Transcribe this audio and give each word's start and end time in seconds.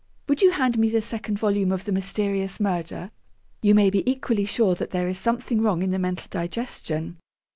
Would 0.27 0.41
you 0.41 0.49
hand 0.49 0.79
me 0.79 0.89
the 0.89 0.99
second 0.99 1.37
volume 1.37 1.71
of 1.71 1.85
"The 1.85 1.91
Mysterious 1.91 2.59
Murder"?' 2.59 3.11
you 3.61 3.75
may 3.75 3.91
be 3.91 4.01
equally 4.09 4.45
sure 4.45 4.73
that 4.73 4.89
there 4.89 5.07
is 5.07 5.19
something 5.19 5.61
wrong 5.61 5.83
in 5.83 5.91
the 5.91 5.99
mental 5.99 6.25
digestion. 6.31 7.19